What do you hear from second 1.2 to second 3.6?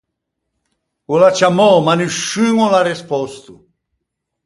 l’à ciammou, ma nisciun o l’à respòsto.